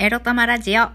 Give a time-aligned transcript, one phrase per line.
[0.00, 0.88] エロ玉ラジオ。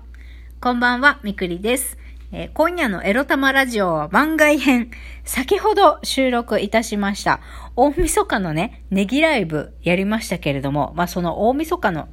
[0.59, 1.97] こんばんは、みくりです。
[2.33, 4.91] えー今夜のエロ玉ラジオは番外編。
[5.23, 7.39] 先ほど収録いたしました。
[7.77, 12.09] 大晦日のね、ネギライブやりましたけれども、まあ、その大晦日の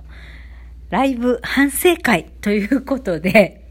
[0.90, 3.68] ライブ反省会ということで、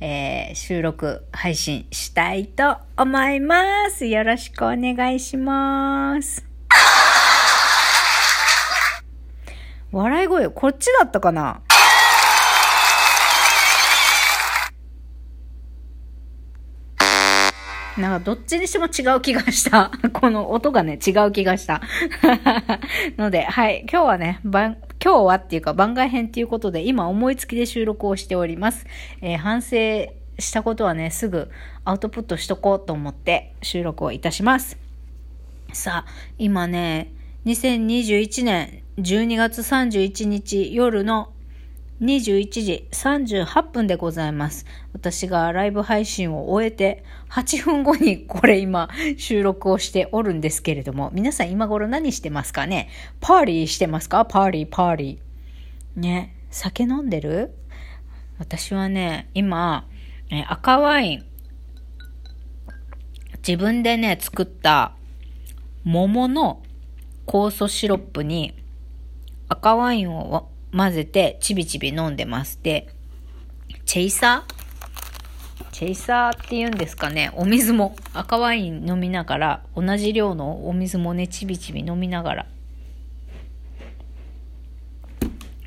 [0.00, 4.06] えー収録配信したいと思います。
[4.06, 6.44] よろしくお願いします。
[9.92, 11.62] 笑い声、こっちだったかな？
[18.00, 19.90] なんかどっちにしても違う気がした。
[20.12, 21.82] この音がね、違う気がした。
[23.18, 23.80] ので、はい。
[23.90, 28.86] 今日はね、番、今日はっていうか番外編っていうことで、今思いつきで収録をしております。
[29.20, 31.50] えー反省したことはね、すぐ
[31.84, 34.78] アウトプットしとこうと思って収録をいたします。
[35.72, 37.12] さあ、今ね、
[37.46, 41.30] 2021年12月31日夜の
[42.00, 44.64] 21時38分でございます。
[44.94, 52.88] 私がライブ配信を終えて8分後にこれ今収録をしておるんですけれども、皆さん今頃何してますかね？
[53.20, 54.24] パーリーしてますか？
[54.24, 56.00] パーリー、パーリー。
[56.00, 57.54] ね、酒飲んでる？
[58.38, 59.86] 私はね、今、
[60.48, 61.24] 赤ワイン、
[63.46, 64.94] 自分でね、作った
[65.84, 66.62] 桃の
[67.26, 68.54] 酵素シロップに
[69.48, 72.60] 赤ワインを混ぜてちびちび飲んでます。
[72.62, 72.88] で、
[73.84, 74.60] チェイサー？
[75.72, 77.30] チェイサーって言うんですかね。
[77.34, 82.46] お水も赤ワイン飲みながら、同じ量のお水もね、ちびちび飲みながら、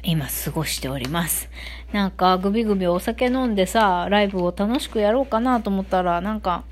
[0.04, 1.50] 今過ごしております。
[1.94, 6.64] なんか、ぐびぐびお酒飲んでさ、ライブを楽しくやろうかなと思ったら、なんか、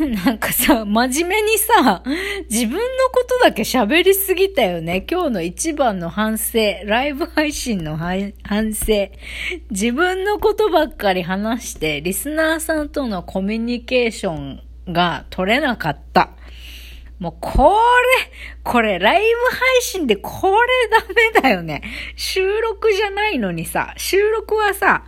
[0.24, 2.02] なんかさ、真面目にさ、
[2.48, 2.80] 自分の
[3.12, 5.04] ことだけ喋りすぎたよね。
[5.10, 8.32] 今日の一番の反省、ライブ配信の反
[8.72, 9.10] 省。
[9.70, 16.30] 自分のことばっかり話して、リスナーさんとのコミュニケーションが取れなかった。
[17.18, 18.32] もうこれ、
[18.62, 21.82] これライブ配信でこれダメだよね。
[22.16, 25.04] 収録じゃないのにさ、収録はさ、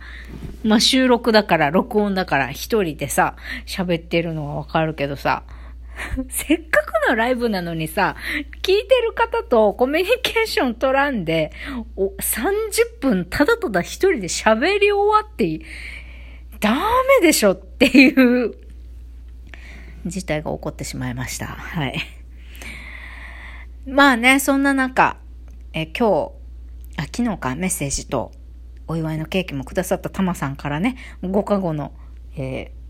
[0.63, 3.35] まあ収録だから、録音だから一人でさ、
[3.65, 5.43] 喋ってるのはわかるけどさ、
[6.29, 8.15] せっかくのライブなのにさ、
[8.61, 11.51] 聞いてる方とコミュニケーション取らんで、
[11.95, 15.61] お30分ただただ一人で喋り終わって、
[16.59, 16.73] ダ
[17.19, 18.55] メでしょっていう
[20.05, 21.47] 事態が起こってしまいました。
[21.47, 21.99] はい。
[23.85, 25.17] まあね、そんな中、
[25.73, 26.31] え今日、
[26.97, 28.31] あ、昨日か、メッセージと、
[28.93, 31.91] お祝いのケーキもくださったタマさんからね、ご加護の、
[32.35, 32.83] えー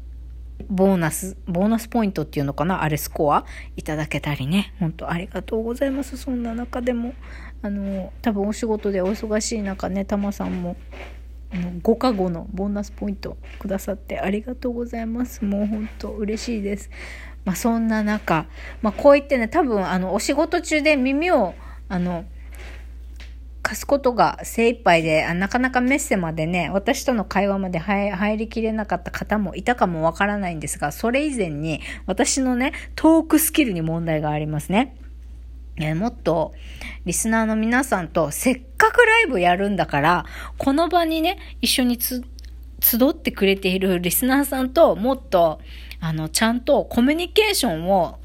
[0.70, 3.44] ボーナス、ボーナスポイントっていうのかなあれスコア
[3.76, 4.74] いただけたりね。
[4.80, 6.16] 本当ありがとうございます。
[6.16, 7.16] そんな中でも、
[7.64, 10.78] あの、多分お仕事でお忙しい中ね、タマさんも、
[11.52, 15.44] あのご加護のボーナスポイントくださってありがとうございます。
[15.44, 16.90] もう本当嬉しいです。
[17.46, 18.46] まあそんな中、
[18.82, 21.56] まあこう言ってね、多分あのお仕事中で耳を、
[21.90, 22.26] あの、
[23.74, 34.96] 貸すことが精一杯で、なかなかメッセまでね、私との会話まで入りきれなかった方もいたかもわからないんですが、それ以前に私のね、トークスキルに問題がありますね。
[35.78, 36.54] えもっと、
[37.06, 40.26] リスナーの皆さんとせっかくライブやるんだから、
[40.60, 42.24] この場にね、一緒につ、
[42.80, 45.60] 集ってくれているリスナーさんともっと、
[46.00, 48.20] あの、ちゃんとコミュニケーションを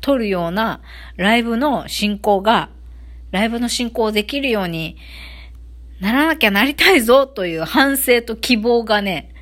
[0.00, 0.80] 取るような
[1.16, 2.70] ライブの進行が、
[3.30, 4.96] ライブの進行できるように
[6.00, 9.34] ならなきゃなりたいぞという反省と希望がね、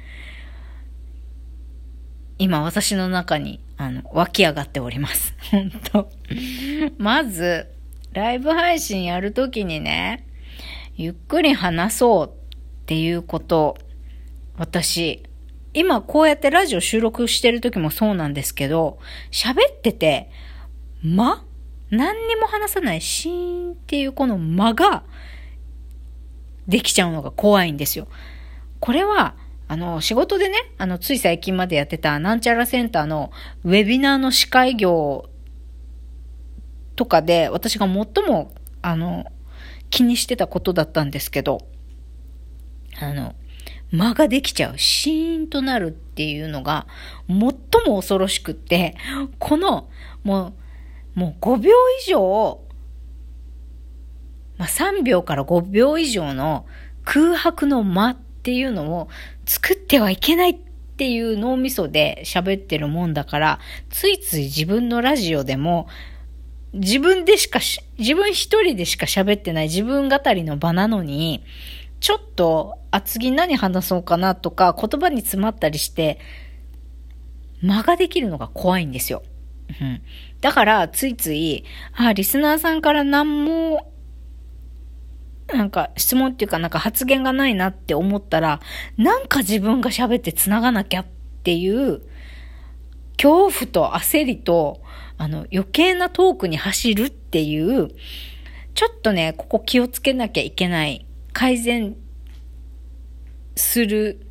[2.38, 5.34] 今私の中に、あの、湧き上がっております。
[5.50, 6.10] 本当
[6.98, 7.68] まず、
[8.12, 10.26] ライブ配信やるときにね、
[10.96, 13.78] ゆっくり話そうっていうこと、
[14.56, 15.22] 私、
[15.74, 18.98] 今こうやってラジオ収録してる時もそうなんですけど、
[19.30, 20.28] 喋ってて、
[21.04, 21.44] 間
[21.90, 25.04] 何にも話さないシーンっていうこの間が
[26.66, 28.08] できちゃうのが怖いんですよ。
[28.80, 29.34] これは、
[29.68, 33.32] あの、仕事でね、あの、つい最近までやってたなんちゃらセンターの
[33.64, 35.28] ウェビナーの司会業
[36.96, 38.52] とかで、私が最も、
[38.82, 39.24] あの、
[39.90, 41.66] 気にしてたことだったんですけど、
[43.00, 43.34] あの、
[43.90, 46.86] 間ができちゃう、シーンとなるっていうのが、
[47.28, 48.96] 最も恐ろしくって、
[49.38, 49.88] この、
[50.22, 50.52] もう、
[51.18, 52.60] もう5秒以上、
[54.56, 56.64] まあ、3秒から5秒以上の
[57.04, 59.08] 空白の間っていうのを
[59.44, 60.56] 作ってはいけないっ
[60.96, 63.58] ていう脳みそで喋ってるもんだから、
[63.90, 65.88] ついつい自分のラジオでも、
[66.72, 71.42] 自分でしかし、自分一人でしか喋ってない自分語りの場なのに、
[71.98, 76.20] ちょっと、あ、次何話そうかなとか、言葉に詰まったりして、
[77.60, 79.24] 間ができるのが怖いんですよ。
[79.80, 80.02] うん。
[80.40, 83.92] だから、ついつい、あ、リスナーさんから何も、
[85.48, 88.60] なんか質問っていうかなんか発言がないなって思ったら、
[88.96, 91.06] なんか自分が喋って繋がなきゃっ
[91.42, 92.02] ていう、
[93.16, 94.80] 恐怖と焦りと、
[95.16, 97.90] あの、余計なトークに走るっていう、
[98.74, 101.96] ちょっとね、ここ気をつけなきゃいけない、改善
[103.56, 104.27] する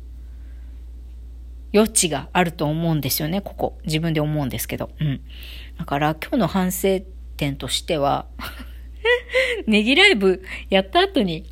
[1.74, 3.78] 余地があると思うんですよね、ここ。
[3.84, 4.90] 自分で思うんですけど。
[5.00, 5.20] うん。
[5.78, 7.00] だから今日の反省
[7.36, 8.26] 点としては
[9.66, 11.44] ネギライブやった後に、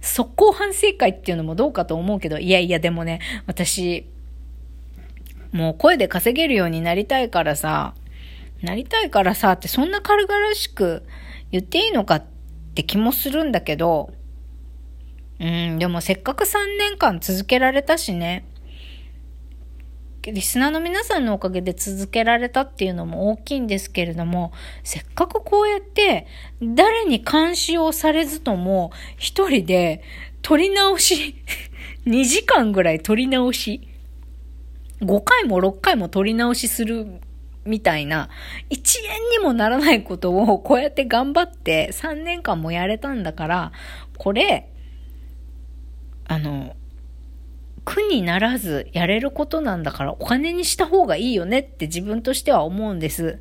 [0.00, 4.06] 速攻反省会っていうのもどうかと思うけど、いやいやでもね、私、
[5.52, 7.94] もう声で稼げるようになりたいからさ、
[8.62, 11.02] なりたいからさってそんな軽々しく
[11.50, 12.24] 言っていいのかっ
[12.74, 14.12] て気もするんだけど、
[15.40, 18.44] うん、でもせっかく3年間続けられたしね。
[20.32, 24.52] リスナーの皆さんのおかげで続けられたっていうのも大きいんですけれども、
[24.82, 26.26] せっかくこうやって
[26.60, 30.02] 誰に監視をされずとも一人で
[30.42, 31.36] 撮り直し
[32.06, 33.88] 2時間ぐらい撮り直し、
[35.00, 37.20] 5回も6回も撮り直しする
[37.64, 38.28] みたいな、
[38.70, 43.72] 1円にもならないことをこうやって頑張って3年間もやれたんだから、
[44.18, 44.68] これ、
[46.26, 46.74] あの、
[47.86, 53.40] 苦にならずやれることなんだからお金にした方がいいよねって自分としては思うんです。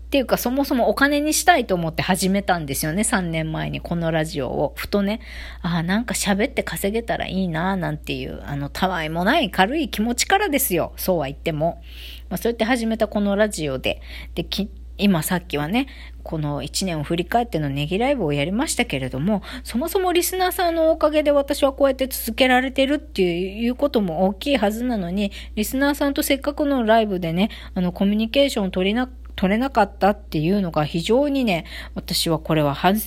[0.00, 4.72] っていうかそもそもお金にしたいと思って始めたんですよね、3年前にこのラジオを。
[4.74, 5.20] ふとね、
[5.62, 10.92] ああ、なんか喋って稼げたらいいななんていう、あの、たわいもない軽い気持ちからですよ。
[10.96, 11.80] そうは言っても。
[12.28, 14.02] まあそうやって始めたこのラジオで。
[14.34, 14.68] で、き
[15.00, 15.86] 今さっきはね、
[16.22, 31.64] この1年を振り返ってのネギライブをやりましたけれども、そもそもリスナーさんのおかげで私はこうやって続けられてるっていうことも大きいはずなのに、リスナーさんとせっかくのライブでね、あのコミュニケーションを取りな、取れなかったっていうのが非常にね、
[31.94, 33.00] 私はこれは反、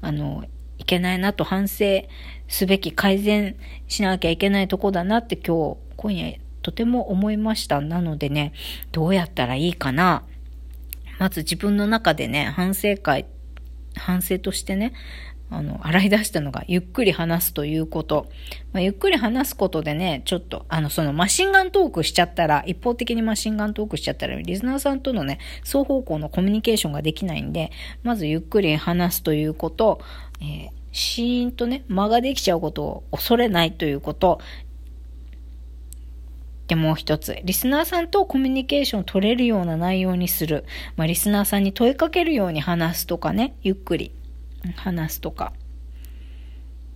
[0.00, 0.44] あの、
[0.78, 2.04] いけないなと反省
[2.48, 3.56] すべき改善
[3.88, 7.80] しなきゃいけないとこだなって今日、今夜とても思いました。
[7.80, 8.52] なのでね、
[8.92, 10.24] どうやったらいいかな。
[11.18, 13.26] まず自分の中でね、反省会、
[13.96, 14.92] 反省としてね、
[15.48, 18.26] あの、洗い出したのが、ゆっくり話すということ。
[18.72, 27.70] まあ、ゆっくり話すことでね、ちょっと、あの、そのマシンガントークしちゃったら、一方的にマシンガントークしちゃったら、リスナーさんとのね、双方向のコミュニケーションができないんで、
[28.02, 30.00] まずゆっくり話すということ、
[30.40, 34.40] えー、シーンとね、間ができちゃうことを恐れないということ、
[36.68, 40.64] で、もう一つ、リスナーさんとコミュニケーション取れるような内容にする。
[40.96, 44.12] まあ、リスナーさんに問いかけるように話すとかね、ゆっくり
[44.74, 45.52] 話すとか。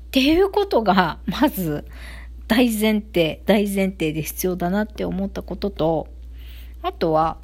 [0.09, 1.85] っていうことが、まず、
[2.49, 6.09] 大前提、大前提で必要だなって思ったことと、
[6.83, 7.39] あとは、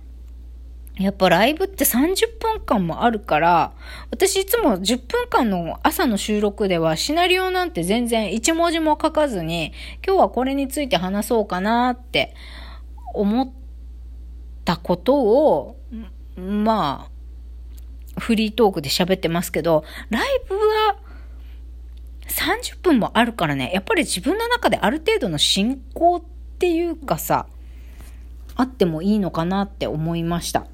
[0.98, 3.72] やっぱライブって30分間もあるから、
[4.10, 9.72] 私いつも10分間の朝の収録ではシナリオなんて全然1文字も書かずに、
[10.06, 12.34] 今日はこれについて話そうかなって
[13.12, 13.50] 思っ
[14.64, 15.76] たことを、
[16.36, 17.10] ま
[18.16, 20.96] あ、フリートークで喋ってますけど、ライブは
[22.28, 26.22] 30分もあるからね、やっぱり自分の中である程度の進行っ
[26.58, 27.46] ていうかさ、
[28.54, 30.66] あってもいいのかなって思いました。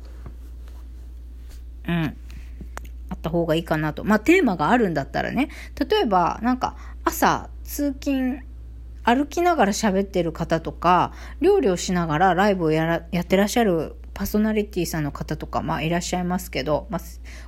[1.89, 2.17] うん。
[3.09, 4.05] あった方がいいかなと。
[4.05, 5.49] まあ、テーマがあるんだったらね。
[5.89, 8.41] 例えば、なんか、朝、通勤、
[9.05, 17.01] 歩きながら喋ってる方とか、料理をしながらライブをやらやってらっしゃるパーソナリティさんの方とか、まあ、いらっしゃいますけど、まあ、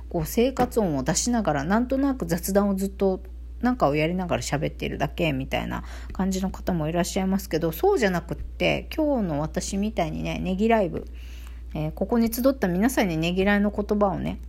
[0.09, 3.21] こう、生活音を出しながら、なんとなく雑談をずっと
[3.61, 11.05] なんかをやりながら喋ってるだけみたいな感じの方もいらっしゃいますけど、そうじゃなくって、今日の私みたいにね、ネギライブ、
[11.75, 14.39] えー、ここに集った皆さんにねぎらいの言葉をね、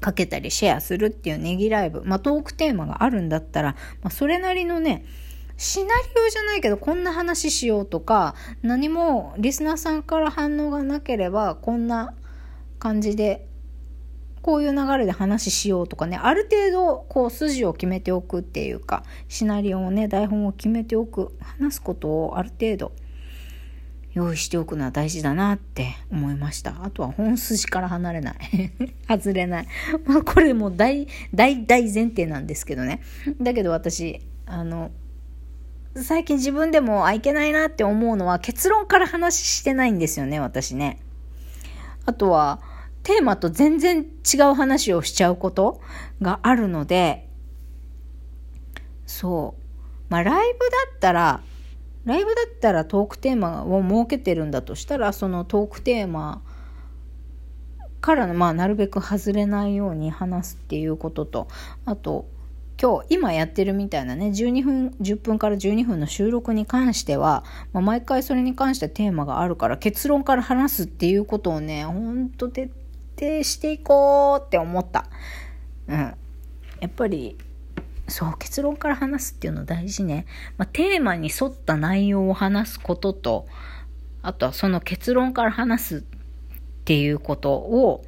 [0.00, 5.04] かけたりシェアするっていうねぎライブ、まあ、トークテーマがあるんだったら、まあ、それなりのね、
[5.58, 12.14] シナリオじゃないけど、こんな話しようとか、何もリスナーさんから反応がなければ、こんな
[12.78, 13.46] 感じで、
[14.40, 22.92] こういう流れで話しようとかね、ある程度、こう、筋を決めておくっていうか、シナリオをね、台本を決めておく、話すことをある程度、
[24.14, 26.82] 用意しておくのは大事だなって思いました。
[26.82, 28.36] あとは本筋から離れない。
[29.08, 29.66] 外れない。
[30.06, 33.00] まあこれも大、大、大前提なんですけどね。
[33.40, 34.90] だけど私、あの、
[35.94, 41.00] 最近自分でもあ、いけないなって思うのは結論から話してないんですよね、私ね。
[42.06, 42.60] あとは、
[43.02, 45.80] テーマと全然違う話をしちゃうこと
[46.20, 47.28] があるので、
[49.06, 49.62] そう。
[50.08, 51.40] まあ、ライブだったら、
[52.04, 56.42] ライブだったらトークテーマを設けてるんだとしたら、そのトークテーマ
[58.00, 61.48] からの、まあ、なるべく外れないように話すっていうことと、
[61.84, 62.26] あと、
[62.80, 72.70] 今日、今やってるみたいなね、12分、10分から12分の収録に関しては、まあ、毎回それに関してテーマがあるから、結論から話すっていうことをね、ほんと徹
[73.18, 75.06] 底していこうって思った。
[75.88, 75.96] うん。
[75.96, 76.14] や
[76.86, 77.36] っぱり、
[78.08, 80.26] そう、結論から話すっていうの大事ね。
[80.56, 83.46] まあ、テーマに沿った内容を話すことと、
[84.22, 86.02] あとはその結論から話すっ
[86.84, 88.04] ていうことを、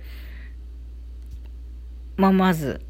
[2.17, 2.81] まあ、まず、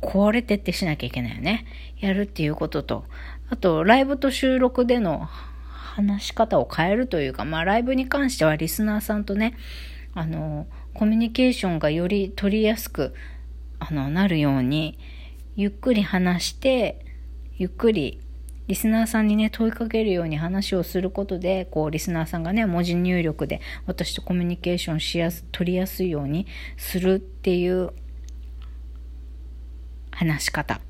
[0.00, 1.66] これ徹底しなきゃいけないよね。
[1.98, 3.04] やるっていうことと、
[3.50, 9.54] あと、ライブと収録での話し方を変えるというか、まあ、ライブに関してはリスナーさんとね、
[10.14, 13.14] あの、コミュニケーションがより取りやすく、
[13.78, 14.98] あの、なるように、
[15.56, 17.04] ゆっくり話して、
[17.56, 18.20] ゆっくり
[18.66, 26.46] リスナーさんにね、問いかけるように話をすることで、こう、リスナーさんがね、文字入力で私とコミュニケーションしやす、取りやすいように
[26.78, 27.92] するっていう
[30.10, 30.80] 話し方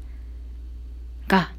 [1.27, 1.53] が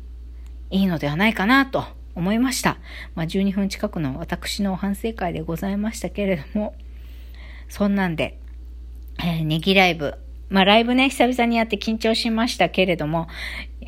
[0.72, 1.84] いいのではないかなと
[2.16, 2.78] 思いました。
[3.14, 6.76] まあ、12分近くの私の反省会でございましたけれども、
[7.68, 8.40] そんなんで、
[9.20, 10.25] えー、ネギライブ。
[10.50, 13.28] まあ、ライブね、久々にやって緊張しましたけれども、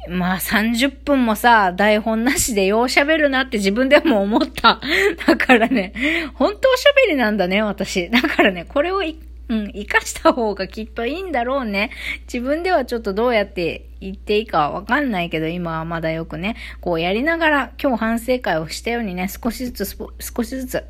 [0.09, 4.79] まあ30分もさ、台本なしでよう喋るなって自分でも思った。
[5.27, 5.93] だからね、
[6.33, 8.09] 本当おしゃべりなんだね、私。
[8.09, 9.01] だからね、これを
[9.49, 11.91] うん、活かした方がきっといいんだろうね。
[12.23, 20.83] 自分ではちょっとどうやって言っていいかわかんないけど、今はまだよくね、こうやりながら今日反省会をしたようにね、少しずつ少しずつ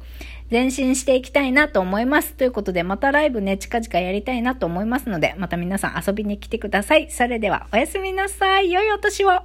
[0.50, 2.34] 前進していきたいなと思います。
[2.34, 7.10] ということで、またライブね、近々やりたいなと思いますので、また皆さん遊びに来てください。
[7.12, 8.72] それでは、おやすみなさい。
[8.72, 9.42] 良いお年を